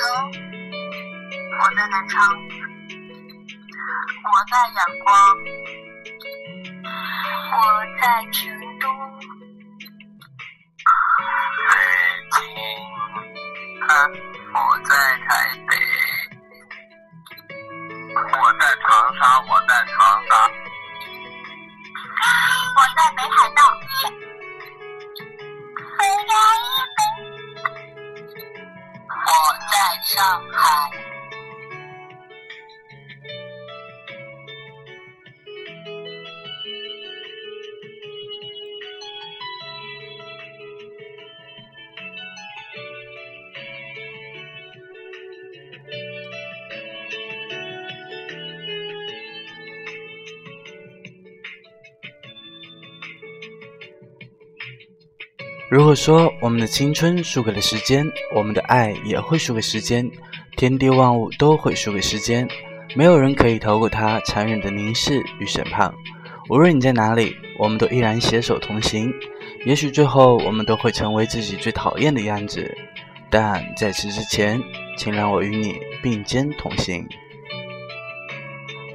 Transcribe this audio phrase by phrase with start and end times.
[0.00, 0.04] 州，
[1.60, 2.16] 我在南昌，
[4.24, 5.12] 我在阳光，
[7.52, 7.54] 我
[8.00, 8.02] 在
[8.32, 8.40] 成
[8.80, 8.82] 都，
[11.68, 11.70] 北
[12.30, 12.40] 京，
[13.86, 13.90] 啊，
[55.70, 58.04] 如果说我们的青春输给了时间，
[58.34, 60.10] 我们的爱也会输给时间，
[60.56, 62.48] 天地万物都会输给时间，
[62.96, 65.94] 没有人可以逃过它残忍的凝视与审判。
[66.48, 69.14] 无论你在哪里，我们都依然携手同行。
[69.64, 72.76] 也许最后我们都会成为自己最讨厌的样子，
[73.30, 74.60] 但在此之前，
[74.96, 77.06] 请让我与你并肩同行。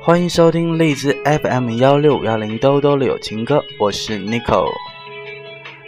[0.01, 4.73] 欢迎收听荔枝 FM 幺六五幺零兜兜的有情歌，我是 Nicole。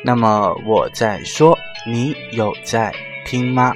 [0.07, 2.93] 那么我在说，你有在
[3.25, 3.75] 听吗？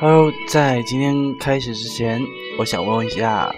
[0.00, 2.22] ？Hello，在今天开始之前，
[2.56, 3.52] 我想问一下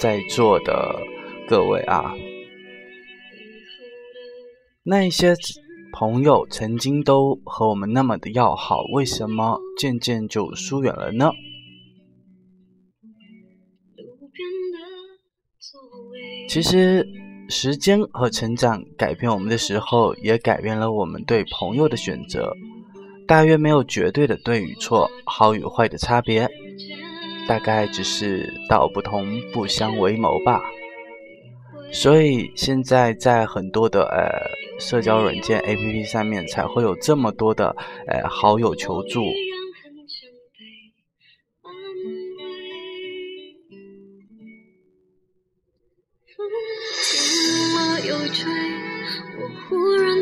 [0.00, 1.00] 在座的
[1.46, 2.16] 各位啊，
[4.82, 5.36] 那一些
[5.92, 11.30] 朋友曾经都和我们那么的要好，为什么渐渐就疏远了呢？
[16.48, 17.06] 其实，
[17.48, 22.52] 时间和成长改变我们的时候，也改变了我们对朋友的选择。
[23.28, 26.48] 大约没有绝对的对与错、好与坏的差别，
[27.46, 30.62] 大概只是道不同不相为谋吧。
[31.92, 39.22] 所以现在在很多的呃社交软件 APP 上面才会有这么多的呃好友求助。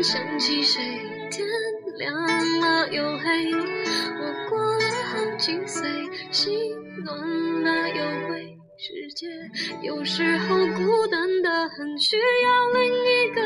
[0.03, 0.81] 想起谁
[1.97, 5.89] 亮了又黑，我过了好几岁，
[6.31, 6.53] 心
[7.03, 8.55] 乱了又会。
[8.77, 9.25] 世界
[9.81, 13.41] 有时候孤单的很，需要另一个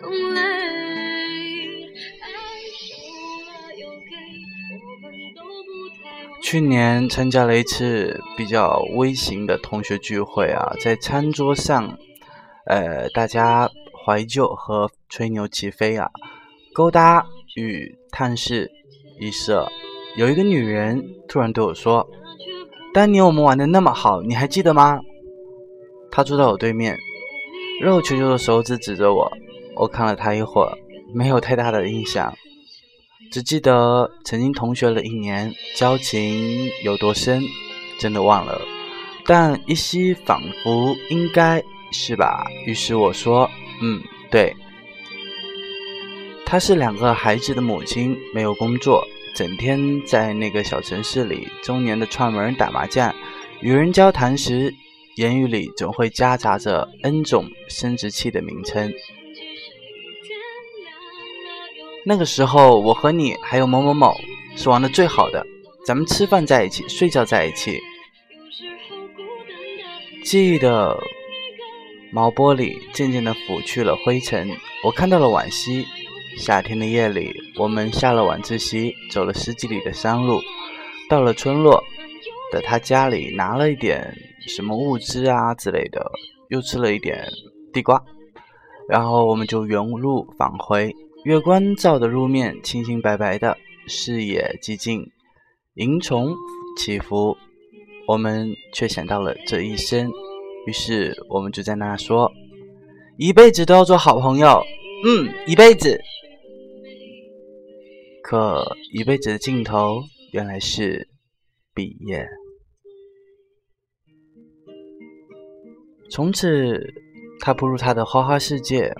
[0.00, 0.40] 同类。
[6.42, 11.98] 去年参加了一次比较微型的同学聚会啊，在餐桌上，
[12.64, 13.68] 呃，大家
[14.06, 16.10] 怀旧和吹牛起飞啊，
[16.72, 17.26] 勾搭。
[17.58, 18.70] 与探视
[19.20, 19.68] 一色，
[20.16, 22.08] 有一个女人突然对我说
[22.94, 25.00] ：“当年我们玩的那么好，你还记得吗？”
[26.10, 26.96] 她坐在我对面，
[27.82, 29.30] 肉球球的手指指着我。
[29.74, 30.72] 我看了她一会儿，
[31.12, 32.32] 没有太大的印象，
[33.30, 37.42] 只记得曾经同学了一年，交情有多深，
[37.98, 38.60] 真的忘了。
[39.24, 42.46] 但依稀仿佛应该是吧。
[42.66, 43.50] 于是我说
[43.82, 44.54] ：“嗯，对。”
[46.50, 53.14] 她是两个孩子的母亲，没有工作，整天在那个小城市里中年的串门打麻将。
[53.60, 54.72] 与人交谈时，
[55.16, 58.90] 言语里总会夹杂着 N 种生殖器的名称。
[62.06, 64.16] 那个时候，我和你还有某某某
[64.56, 65.44] 是玩的最好的，
[65.84, 67.78] 咱们吃饭在一起，睡觉在一起。
[70.24, 70.98] 记忆的
[72.10, 74.48] 毛玻璃渐渐地拂去了灰尘，
[74.82, 75.84] 我看到了惋惜。
[76.38, 80.40] 夏天的夜里，我们下了晚自习，走了十几里的山路，
[81.10, 81.82] 到了村落
[82.52, 86.00] 的他家里，拿了一点什么物资啊之类的，
[86.48, 87.28] 又吃了一点
[87.72, 88.00] 地瓜，
[88.88, 90.94] 然后我们就原路返回。
[91.24, 93.58] 月光照的路面清清白白的，
[93.88, 95.10] 视野寂静，
[95.74, 96.32] 萤虫
[96.78, 97.36] 起伏，
[98.06, 100.08] 我们却想到了这一生，
[100.66, 102.30] 于是我们就在那说，
[103.18, 104.62] 一辈子都要做好朋友。
[105.04, 106.00] 嗯，一辈子。
[108.30, 110.02] 可一辈子的尽头，
[110.32, 111.08] 原来是
[111.72, 112.28] 毕业。
[116.10, 116.92] 从此，
[117.40, 118.94] 他步入他的花花世界，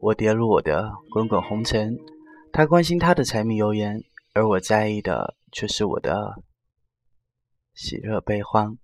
[0.00, 1.96] 我跌入我的滚滚红尘。
[2.52, 4.02] 他关心他的柴米油盐，
[4.32, 6.42] 而我在意的却是我的
[7.74, 8.76] 喜乐悲欢。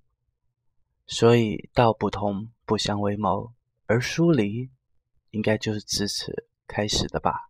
[1.09, 3.53] 所以，道不同不相为谋，
[3.87, 4.71] 而疏离，
[5.31, 7.48] 应该就是自此开始的吧。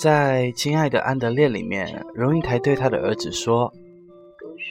[0.00, 3.70] 在《亲爱的安德烈》里面，荣应台对他的儿子说：“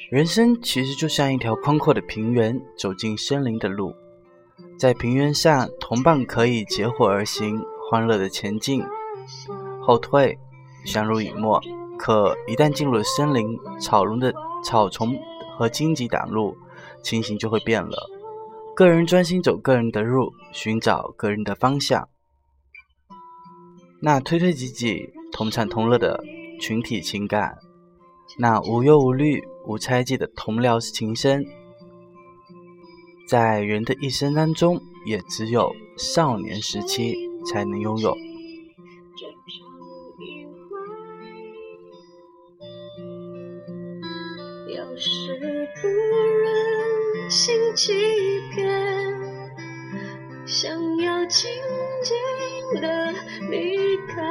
[0.10, 3.94] 人生其实就像一条宽阔的平原，走进森林的路。
[4.80, 8.84] 在平原上，同伴可以结伙而行，欢乐的前进、
[9.82, 10.40] 后退，
[10.86, 11.62] 相濡以沫。
[12.00, 14.34] 可一旦进入了森林，草丛的
[14.64, 15.16] 草丛
[15.60, 16.56] 和荆棘挡路，
[17.04, 18.10] 情形就会变了。
[18.74, 22.08] 个人专心走个人的路，寻找个人的方向。
[24.02, 26.22] 那推推挤挤。”同产同乐的
[26.60, 27.60] 群体情感，
[28.40, 31.46] 那无忧无虑、无猜忌的同僚情深，
[33.28, 37.16] 在人的一生当中，也只有少年时期
[37.46, 38.18] 才能拥有。
[51.30, 51.68] 想要
[52.02, 52.18] 静
[52.72, 53.12] 静的
[53.52, 54.24] 离开。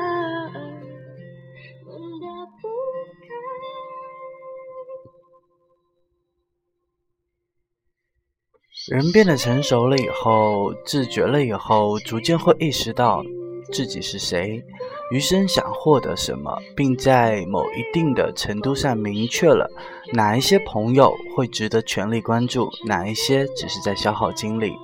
[8.91, 13.23] 人变得成熟了以后，自觉了以后，逐渐会意识到
[13.71, 14.65] 自己是谁，
[15.13, 19.71] 余生想获得什么，并在某一定的程度上明确了
[20.15, 24.75] 哪一些朋友会值得全力关注，哪一些只是在消耗精力。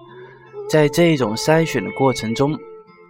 [0.68, 2.58] 在这一种筛选的过程中，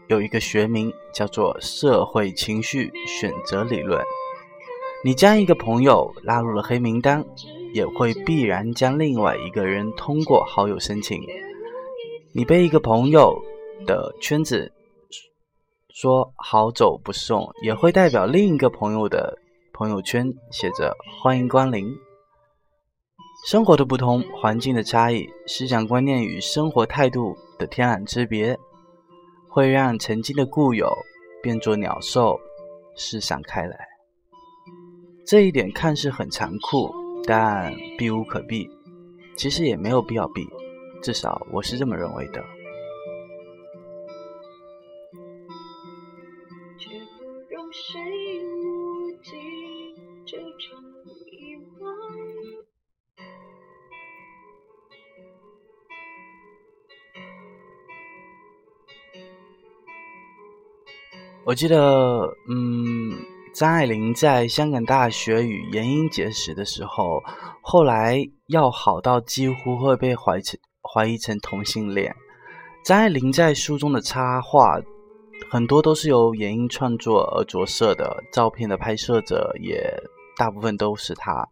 [0.08, 4.02] 有一个学名叫做社会情绪选择理论。
[5.04, 7.24] 你将一个朋友拉入了黑名单。
[7.74, 11.20] 也会必然将另外一个人通过好友申请。
[12.32, 13.36] 你被一个朋友
[13.84, 14.70] 的圈子
[15.92, 19.36] 说好走不送，也会代表另一个朋友的
[19.72, 21.92] 朋友圈写着欢迎光临。
[23.48, 28.58] 生活的不同，环境的差异，思想观念与生活态度的天壤之别，
[29.48, 30.92] 会让曾经的故友
[31.42, 32.38] 变作鸟兽，
[32.96, 33.78] 四散开来。
[35.26, 36.92] 这一点看似很残酷。
[37.26, 38.68] 但避无可避，
[39.34, 40.46] 其实也没有必要避，
[41.02, 42.44] 至少我是这么认为的。
[61.44, 63.12] 我记得，嗯。
[63.54, 67.22] 张爱玲在香港大学与严英结识的时候，
[67.62, 72.12] 后来要好到几乎会被怀成怀疑成同性恋。
[72.84, 74.80] 张爱玲在书中的插画
[75.48, 79.88] 很多都是由严英创作而着色的，照片的拍摄者也
[80.36, 81.48] 大部分都是他。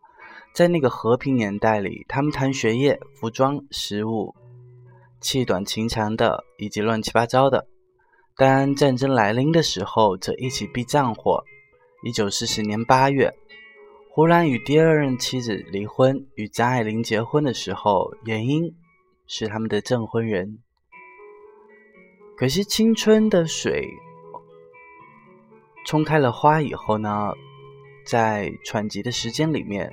[0.53, 4.35] 在那个和平年代里，他们谈学业、服装、食物，
[5.21, 7.65] 气短情长的，以及乱七八糟的。
[8.37, 11.45] 当战争来临的时候，则一起避战火。
[12.03, 13.33] 一九四四年八月，
[14.11, 18.75] 胡兰与第二任妻子离婚，与张爱玲结婚的时候，原因
[19.27, 20.59] 是他们的证婚人。
[22.37, 23.89] 可惜青春的水
[25.87, 27.33] 冲开了花以后呢，
[28.05, 29.93] 在喘息的时间里面，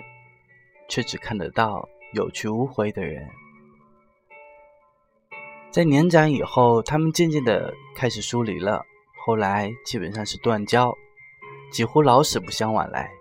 [0.87, 3.29] 却只看得到有去无回的人。
[5.71, 8.83] 在年长以后，他们渐渐的开始疏离了，
[9.23, 10.91] 后来基本上是断交。
[11.71, 13.11] 几乎老死不相往来，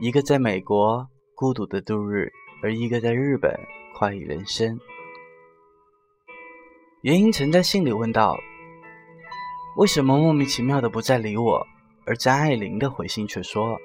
[0.00, 2.30] 一个在美国孤独的度日，
[2.62, 3.52] 而一个在日本
[3.96, 4.78] 快意人生。
[7.00, 8.38] 袁英曾在信里问道
[9.76, 11.66] ：“为什么莫名其妙的不再理我？”
[12.06, 13.76] 而张爱玲的回信却说：“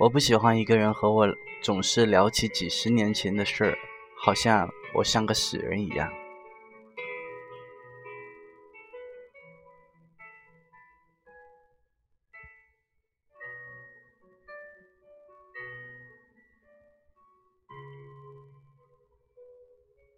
[0.00, 1.28] 我不喜欢一个人和我
[1.62, 3.78] 总是聊起几十年前的事儿，
[4.18, 6.12] 好像我像个死人一样。”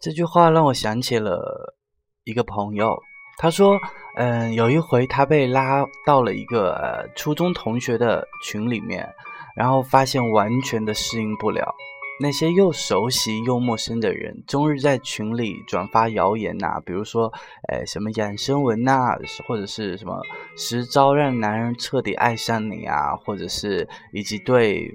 [0.07, 1.75] 这句话让我想起了
[2.23, 2.97] 一个朋友，
[3.37, 3.77] 他说
[4.15, 9.05] ：“嗯，有一回他被拉到了一个初中同学的群里面，
[9.53, 11.75] 然后发现完全的适应不了。
[12.21, 17.29] 那些又熟悉又陌生的人，终日在群里转发谣言呐，比如说，
[17.67, 20.21] 呃，什么养生文呐，或者是什么
[20.55, 24.89] 十招让男人彻底爱上你啊，或者是以及对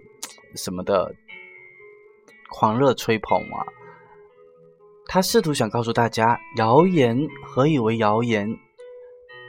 [0.54, 1.14] 什么的
[2.50, 3.60] 狂热吹捧啊。”
[5.12, 8.48] 他试图想告诉大家，谣言何以为谣言？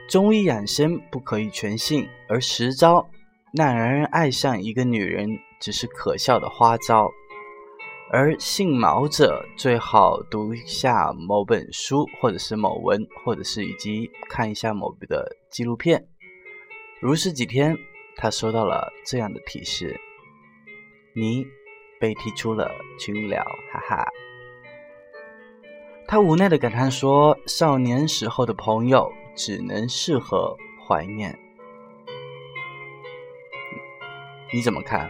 [0.09, 3.09] 中医养生不可以全信，而十招
[3.53, 5.25] 让男人爱上一个女人
[5.61, 7.09] 只是可笑的花招。
[8.11, 16.05] 而信毛者最好读一下某本书，或者是某文，或者是以及看一下某的纪录片。
[16.99, 17.73] 如是几天，
[18.17, 19.97] 他收到了这样的提示：
[21.15, 21.45] 你
[22.01, 23.41] 被踢出了群聊，
[23.71, 24.05] 哈哈。
[26.13, 30.55] 他无奈的感叹说：“少年时候的朋友，只能适合
[30.87, 31.35] 怀念。”
[34.53, 35.09] 你怎么看？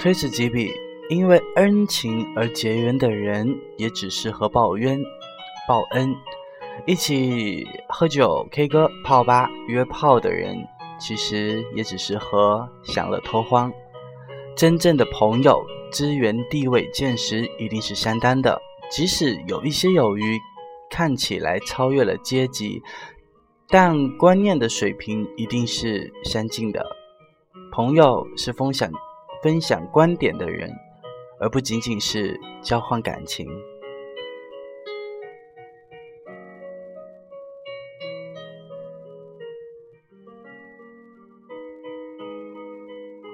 [0.00, 0.72] 推此几笔。
[1.12, 4.98] 因为恩情而结缘的人，也只适合报冤、
[5.68, 6.14] 报恩。
[6.86, 10.66] 一起喝酒、K 歌、泡吧、约炮的人，
[10.98, 13.70] 其实也只适合享乐偷欢。
[14.56, 18.58] 真正的朋友，资源、地位、见识一定是相当的。
[18.90, 20.38] 即使有一些友谊
[20.90, 22.82] 看起来超越了阶级，
[23.68, 26.86] 但观念的水平一定是相近的。
[27.70, 28.90] 朋友是分享、
[29.42, 30.74] 分享观点的人。
[31.42, 33.48] 而不仅仅是交换感情。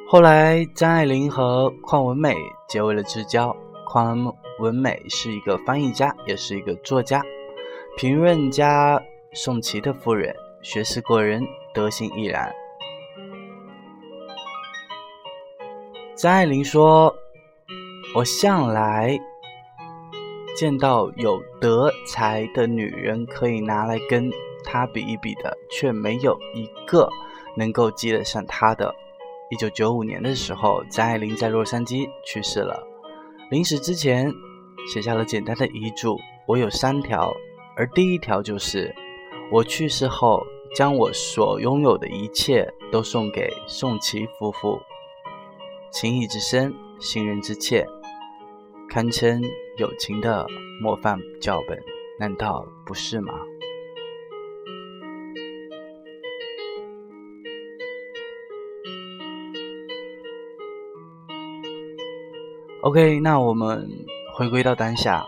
[0.09, 2.35] 后来，张爱玲和邝文美
[2.67, 3.55] 结为了至交。
[3.87, 7.23] 邝文美是一个翻译家，也是一个作家，
[7.99, 8.99] 评论家
[9.35, 12.51] 宋琦的夫人，学识过人，德行亦然。
[16.15, 17.15] 张爱玲说。
[18.15, 19.19] 我向来
[20.57, 24.31] 见到有德才的女人可以拿来跟
[24.65, 27.09] 她比一比的，却没有一个
[27.57, 28.95] 能够及得上她的。
[29.51, 32.83] 一九九五年的时候，张爱玲在洛杉矶去世了。
[33.51, 34.33] 临死之前，
[34.93, 37.33] 写下了简单的遗嘱：我有三条，
[37.77, 38.95] 而第一条就是，
[39.53, 40.43] 我去世后
[40.75, 44.81] 将我所拥有的一切都送给宋琦夫妇。
[45.93, 47.87] 情谊之深，信任之切。
[48.89, 49.43] 堪称
[49.77, 50.47] 友情的
[50.81, 51.79] 模范教本，
[52.19, 53.35] 难道不是吗
[62.81, 63.87] ？OK，那我们
[64.35, 65.27] 回归到当下。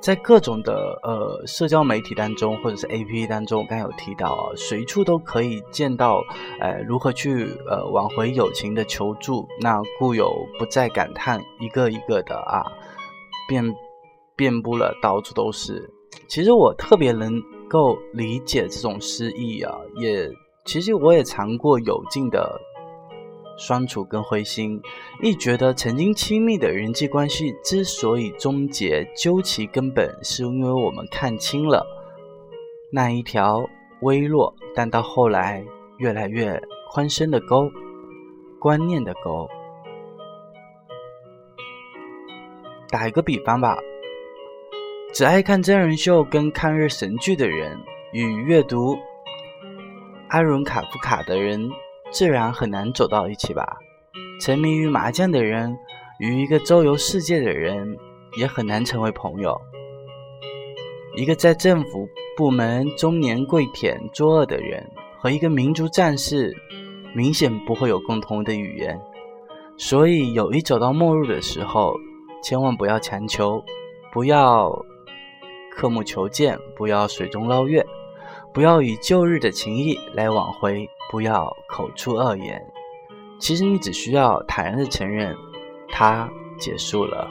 [0.00, 6.22] 在各种的呃社交媒体当中，或者是 A P P 当中，我刚有提到啊，随处都可以见到，
[6.60, 9.46] 呃，如何去呃挽回友情的求助。
[9.60, 12.64] 那故友不再感叹，一个一个的啊，
[13.48, 13.74] 遍
[14.36, 15.90] 遍布了到处都是。
[16.28, 20.30] 其实我特别能够理解这种失意啊，也
[20.64, 22.60] 其实我也尝过有劲的。
[23.58, 24.80] 酸楚跟灰心，
[25.20, 31.84] 亦觉得曾经亲密的人际关系之所以终结，究其根本是因为我们看清了
[32.90, 33.68] 那一条
[34.02, 35.64] 微弱，但到后来
[35.98, 36.62] 越来越
[36.92, 37.68] 宽深的沟——
[38.60, 39.48] 观念的沟。
[42.88, 43.76] 打一个比方吧，
[45.12, 47.76] 只爱看真人秀跟抗日神剧的人，
[48.12, 48.96] 与阅读
[50.28, 51.68] 阿伦·卡夫卡的人。
[52.10, 53.76] 自然很难走到一起吧。
[54.40, 55.76] 沉迷于麻将的人
[56.20, 57.96] 与一个周游世界的人
[58.38, 59.60] 也很难成为朋友。
[61.16, 64.88] 一个在政府部门中年跪舔作恶的人
[65.18, 66.54] 和一个民族战士，
[67.14, 69.00] 明显不会有共同的语言。
[69.76, 71.94] 所以，友谊走到末路的时候，
[72.42, 73.62] 千万不要强求，
[74.12, 74.70] 不要
[75.74, 77.84] 刻木求剑，不要水中捞月，
[78.54, 80.88] 不要以旧日的情谊来挽回。
[81.10, 82.64] 不要口出恶言，
[83.38, 85.36] 其实你只需要坦然的承认，
[85.88, 87.28] 它结束了。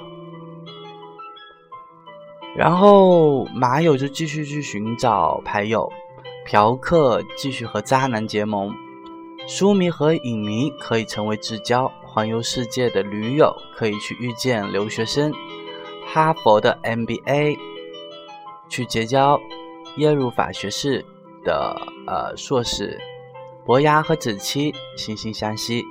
[2.56, 5.92] 然后马友就继续去寻找牌友，
[6.46, 8.74] 嫖客继续和渣男结盟，
[9.48, 15.32] 书迷和影迷可以成为至交，环游世界的驴友可以去遇见留学生，
[16.08, 17.60] 哈佛的 MBA，
[18.68, 19.40] 去结交
[19.98, 21.06] 耶鲁法学士
[21.44, 23.00] 的呃硕士，
[23.68, 25.84] 伯牙和子期惺惺相惜，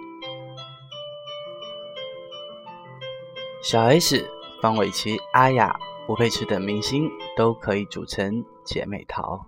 [3.62, 4.26] 小 S、
[4.62, 5.78] 方玮琪、阿雅、
[6.08, 7.06] 吴佩慈等明星
[7.36, 9.46] 都可以组成姐妹淘。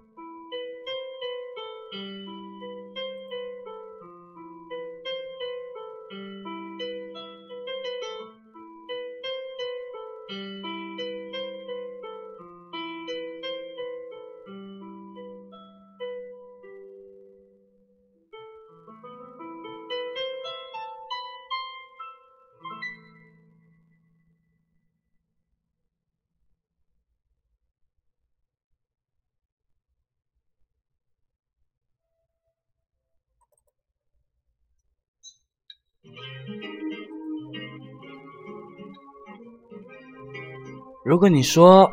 [41.09, 41.91] 如果你说，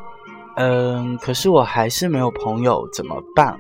[0.58, 3.58] 嗯，可是我还是没有朋友，怎么办？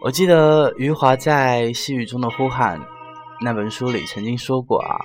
[0.00, 2.80] 我记得余华在《细雨中的呼喊》
[3.42, 4.96] 那本书里曾经说过啊，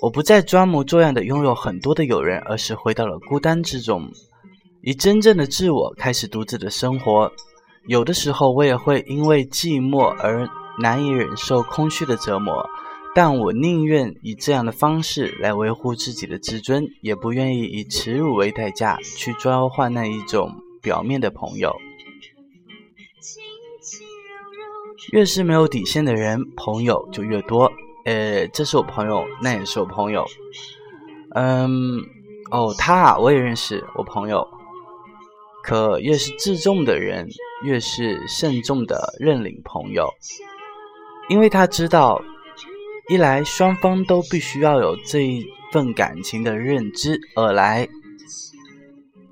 [0.00, 4.08] 我不再装模作样的拥有很多的友人，而是回到了孤单之中，
[4.82, 7.28] 以真正的自我开始独自的生活。
[7.88, 12.64] 有的时候，我也会因为寂寞而难以忍受空虚的折磨。
[13.16, 21.74] 但我宁愿以这样的方式来维护自己的自尊，也不愿意以耻辱为代价去交换那一种表面的朋友。
[25.12, 27.72] 越是没有底线的人，朋友就越多。
[28.04, 30.26] 呃，这是我朋友，那也是我朋友。
[31.30, 31.98] 嗯，
[32.50, 34.46] 哦，他啊我也认识，我朋友。
[35.62, 37.26] 可越是自重的人，
[37.64, 40.06] 越是慎重的认领朋友，
[41.30, 42.20] 因为他知道。
[43.08, 47.88] 一来，双方都必须要有这一份感情的认知；二来，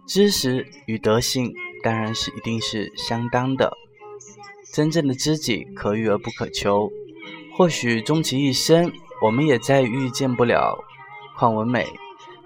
[0.06, 3.72] 知识与德性当然是一定是相当的。
[4.72, 6.88] 真正的知己可遇而不可求，
[7.56, 10.78] 或许终其一生，我们也再遇见不了
[11.36, 11.84] 邝文美，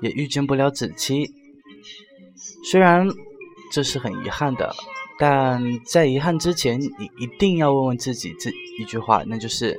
[0.01, 1.31] 也遇见不了子期。
[2.65, 3.07] 虽然
[3.71, 4.75] 这是很遗憾的，
[5.19, 9.79] 但在遗憾之前，你一定要问问自己这一句话，那就是。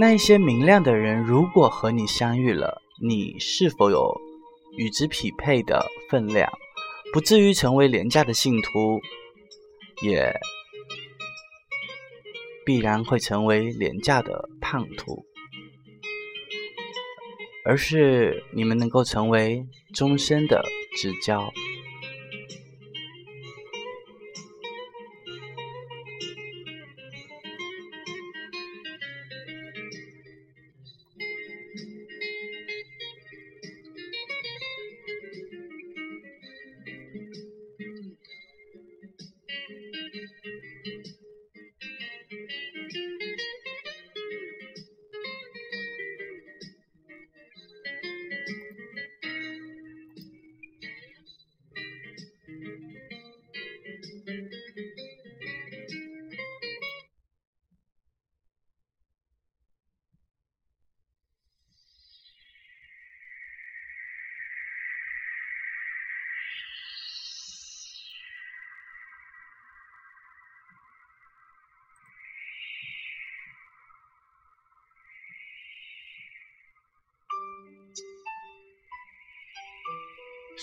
[0.00, 4.18] 那些明亮的人，如果和你相遇了，你是否有
[4.78, 6.50] 与之匹配的分量？
[7.12, 8.98] 不至于成为廉价的信徒，
[10.02, 10.34] 也
[12.64, 15.26] 必然会成为廉价的叛徒，
[17.66, 20.64] 而是你们能够成为终身的
[20.96, 21.52] 知交。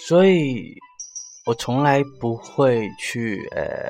[0.05, 0.73] 所以，
[1.45, 3.89] 我从来不会去呃，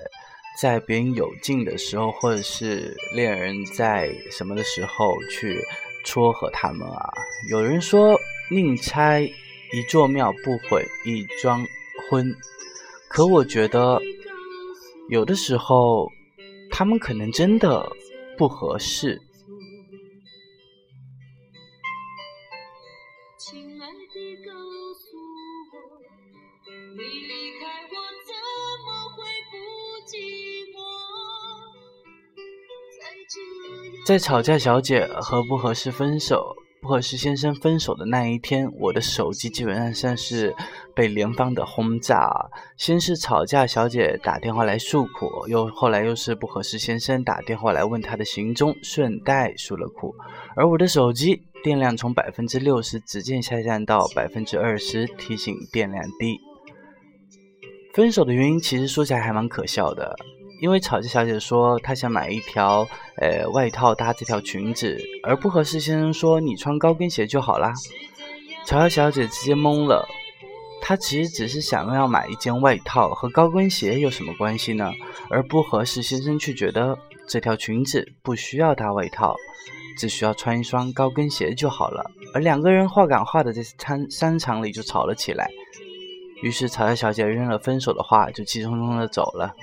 [0.60, 5.62] 在别人有劲的时候，或者是恋人在什么的时候去
[6.04, 7.13] 撮合他们啊。
[7.52, 11.63] 有人说，宁拆一座庙，不毁一桩
[12.10, 12.36] 婚。
[13.10, 14.02] 可我觉得，
[15.10, 16.10] 有的时候，
[16.72, 17.88] 他们可能真的
[18.38, 19.22] 不合适。
[23.38, 24.52] 亲爱的，告
[24.93, 25.17] 诉
[26.98, 27.94] 你离开我，
[28.26, 28.34] 怎
[28.84, 29.56] 么会不
[30.08, 30.18] 寂
[30.74, 30.76] 寞
[34.08, 40.56] 在吵架小姐和不合适分手、不合适先生分手的那一天，我的手机基本上算是
[40.96, 42.50] 被连番的轰炸。
[42.78, 50.16] 先是吵架小姐打电话来诉苦，又后来又是不合适先生打电话来问她的行踪，顺带诉了苦。
[50.56, 56.40] 而我的手机电量从百分之六十直接下降到百分之二十，提醒电量低。
[57.98, 60.16] 分手的原因其实说起来还蛮可笑的。
[60.62, 62.88] 因为吵架小姐说她想买一条
[63.20, 67.74] 呃外套搭这条裙子，而不合适先生说你穿高跟鞋就好啦。
[68.68, 70.08] 吵架小姐直接懵了。
[70.80, 74.92] 她其实只是想要买一件外套，和高跟鞋有什么关系呢？
[75.32, 76.96] 而不合适先生却觉得
[77.28, 79.36] 这条裙子不需要搭外套，
[79.98, 82.12] 只需要穿一双高跟鞋就好了。
[82.36, 85.50] 而两个人话赶话的在餐商场里就吵了起来。
[86.41, 89.54] 于是吵架小姐扔了分手的话，就气冲冲的走了。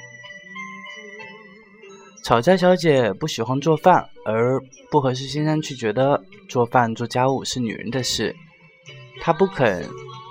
[2.22, 4.58] 吵架小姐不喜欢做饭，而
[4.90, 8.34] 不合适先生却觉得做饭做家务是女人的事，
[9.20, 9.88] 她不肯。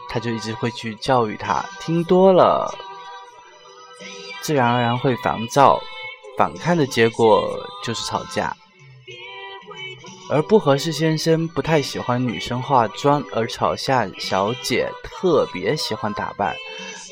[0.10, 2.72] 他就一直会去教育她，听多了，
[4.42, 5.82] 自然而然会烦躁，
[6.38, 7.44] 反抗的结果
[7.84, 8.56] 就是吵架。
[10.30, 16.56] 而不合适先生不太喜欢女生化妆，而吵架小姐特别喜欢打扮。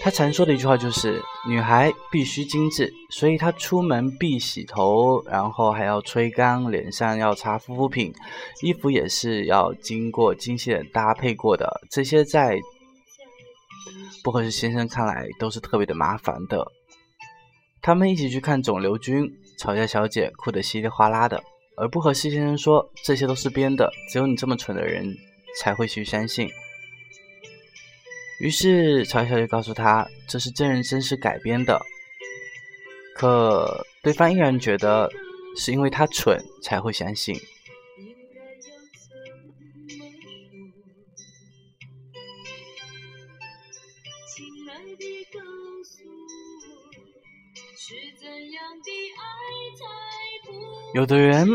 [0.04, 8.12] 他常说的一句话就是：“女孩必须精致。”所以她出门必洗头，然后还要吹干，脸上要擦护肤品，
[8.64, 11.70] 衣服也是要经过精细的搭配过的。
[11.92, 12.58] 这些在
[14.24, 16.66] 不合适先生看来都是特别的麻烦的。
[17.84, 21.44] 他们一起去看肿瘤君，吵架小姐哭得稀里哗啦的，
[21.78, 25.16] 而不和西先生说这些都是编的，只有你这么蠢的人
[25.60, 26.50] 才会去相信。
[28.40, 31.80] 于是曹小姐告诉他这是真人真事改编的，
[33.16, 35.10] 可对方依然觉得
[35.56, 37.36] 是因为他蠢才会相信。
[50.94, 51.48] 有的人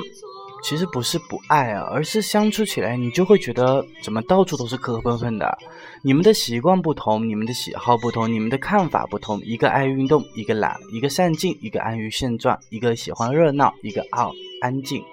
[0.64, 5.58] 其实不是不爱啊，而是相处起来你就会觉得怎么到处都是磕磕碰碰的。
[6.02, 9.40] 你们的习惯不同，你们的喜好不同，你们的看法不同。
[9.44, 15.04] 一个爱运动，一个懒；一个上进，一个安于现状；一个喜欢热闹，一个傲安静。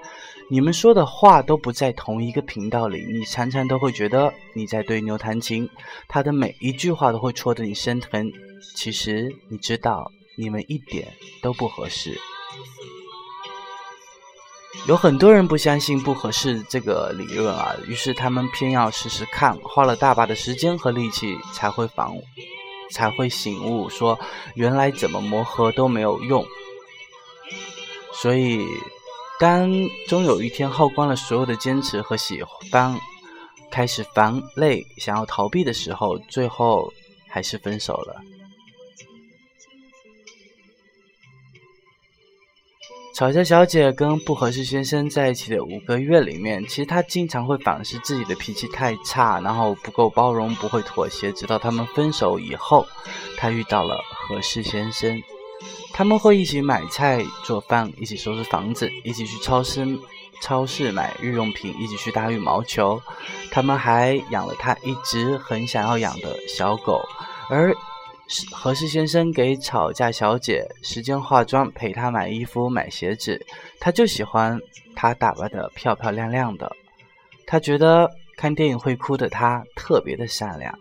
[0.50, 5.70] 你们说的话都不在同一个频道里，你常常都会觉得你在对牛弹琴，
[6.08, 8.32] 他的每一句话都会戳得你生疼。
[8.76, 11.08] 其实你知道，你们一点
[11.42, 12.18] 都不合适。
[14.88, 22.12] 有很多人不相信不合适这个理论啊，于是他们偏要试试看，花了大把的时间和力气才会反，
[22.92, 24.20] 才会醒悟，说
[24.56, 26.46] 原来怎么磨合都没有用。
[28.14, 28.66] 所以，
[29.40, 29.72] 当
[30.08, 33.00] 终有一天耗光了所有的坚持和喜欢，
[33.72, 36.92] 开始烦累，想要逃避的时候，最后
[37.30, 38.22] 还是分手了。
[43.14, 51.32] 吵架小姐跟不合适先生在一起的五个月里面，其实她经常会反思自己的脾气太差，然后不够包容，不会妥协。
[51.34, 52.88] 直到他们分手以后，
[53.38, 55.22] 她遇到了合适先生，
[55.94, 59.86] 他们会一起买菜做饭，一起收拾房子，一起去超市
[60.42, 63.00] 超市买日用品，一起去打羽毛球。
[63.52, 67.00] 他们还养了她一直很想要养的小狗，
[67.48, 67.72] 而。
[68.52, 73.46] 合适先生给吵架小姐时间化妆，陪她买衣服、买鞋子，
[73.80, 74.60] 她就喜欢
[74.96, 76.72] 她打扮的漂漂亮亮的。
[77.46, 80.78] 他觉得看电影会哭的她特别的善良。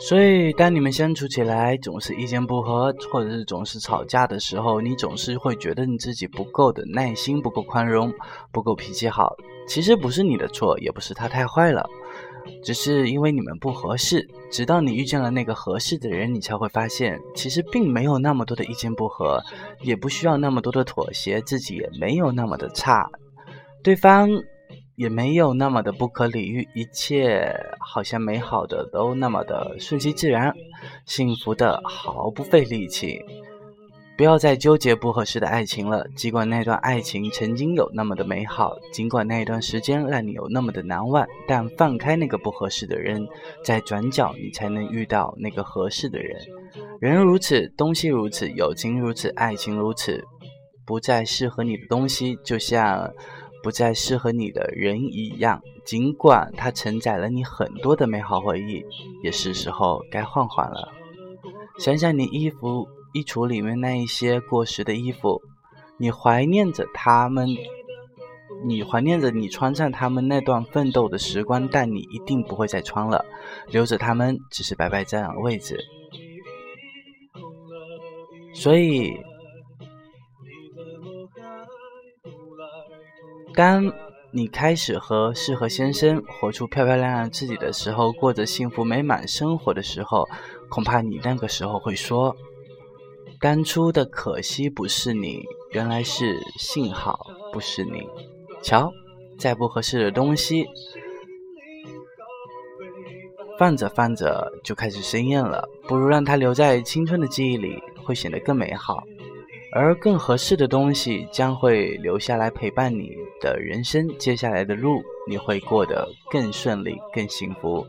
[0.00, 8.14] 所以，当你们相处起来总是意见不合，或者是总是吵架的时候，你总是会觉得你自己不够的耐心，不够宽容，
[8.52, 9.34] 不够脾气好。
[9.66, 11.84] 其实不是你的错，也不是他太坏了，
[12.62, 14.24] 只是因为你们不合适。
[14.52, 19.42] 直到你遇见了那个合适的人，你才会发现，其实并没有那么多的意见不合，
[19.82, 23.10] 也不需要那么多的妥协，自己也没有那么的差，
[23.82, 24.30] 对方。
[24.98, 30.52] 也没有那么的不可理喻，一切好像美好的都那么的顺其自然，
[31.06, 33.24] 幸福的毫不费力气。
[34.16, 43.24] 不要再纠结不合适的爱情了，尽管那段爱情曾经有那么的美好，尽管那一段时间让你有那么的难忘，但放开那个不合适的人，
[43.62, 46.36] 在转角你才能遇到那个合适的人。
[47.00, 50.24] 人如此，东西如此，友情如此，爱情如此，
[50.84, 53.08] 不再适合你的东西，就像。
[53.62, 58.84] 不再适合你的人一样，尽管它承载了你很多的美好回忆，
[59.22, 60.92] 也是时候该换换了。
[61.78, 65.42] 想想你衣服衣橱里面那一些过时的衣服，
[65.96, 67.48] 你怀念着他们，
[68.66, 73.24] 你怀念着你穿上他们那段奋斗的时光，但你一定不会再穿了，
[73.68, 75.78] 留着他们只是白白占了位置。
[78.54, 79.12] 所以。
[83.58, 83.92] 当
[84.30, 90.28] 你开始和适合先生活出漂漂亮亮自己的时候，过着幸福美满生活的时候，
[90.68, 92.36] 恐怕你那个时候会说
[93.42, 95.42] ：“当初的可惜不是你，
[95.72, 98.06] 原来是幸好不是你。”
[98.62, 98.92] 瞧，
[99.40, 100.64] 再不合适的东西，
[103.58, 109.02] 放着放着就开始生厌了，不如让它留在青春的记忆里，会显得更美好。
[109.72, 117.86] 而更合适的东西将会留下来陪伴你的人生，接下来的路你会过得更顺利、更幸福。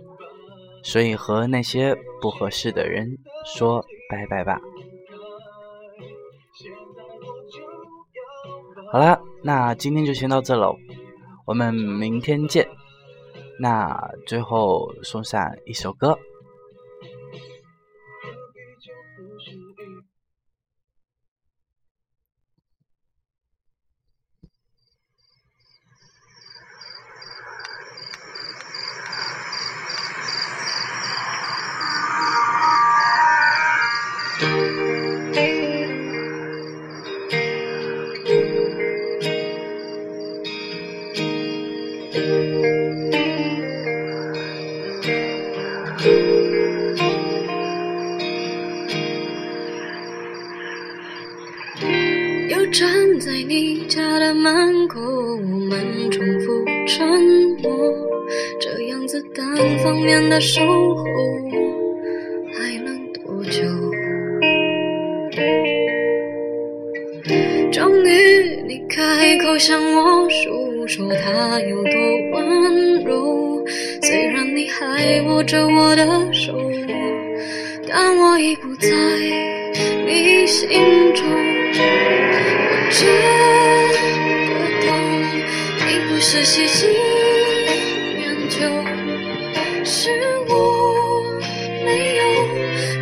[0.83, 4.59] 所以和那些不合适的人说拜拜吧。
[8.91, 10.75] 好了，那今天就先到这喽，
[11.45, 12.67] 我们明天见。
[13.59, 16.17] 那最后送上一首歌。
[55.01, 57.07] 我们重复沉
[57.61, 57.69] 默，
[58.59, 60.61] 这样子单方面的守，
[86.49, 88.57] 喜新厌旧，
[89.85, 90.09] 是
[90.47, 90.51] 我
[91.85, 92.23] 没有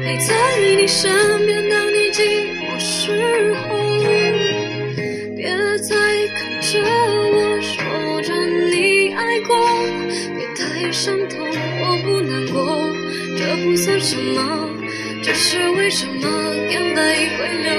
[0.04, 0.36] 陪在
[0.76, 1.10] 你身
[1.46, 2.20] 边，当你寂
[2.60, 3.64] 寞时候。
[5.34, 5.48] 别
[5.80, 5.96] 再
[6.36, 8.36] 看着我说着
[8.70, 9.56] 你爱过，
[10.36, 12.58] 别太伤痛，我不难过，
[13.38, 14.76] 这不算什么。
[15.24, 16.28] 只是为什么
[16.70, 17.72] 眼泪会流，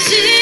[0.00, 0.39] see